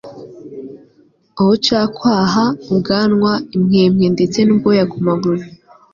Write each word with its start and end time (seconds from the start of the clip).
ubucakwaha, 1.41 2.45
ubwanwa, 2.71 3.31
impwempwe 3.55 4.05
ndetse 4.15 4.39
n'ubwoya 4.43 4.83
ku 4.91 4.97
maguru 5.05 5.41